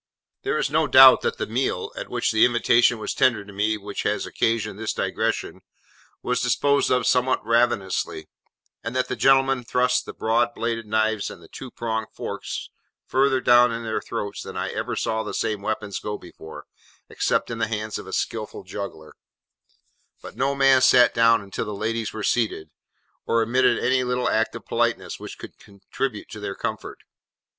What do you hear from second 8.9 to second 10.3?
that the gentlemen thrust the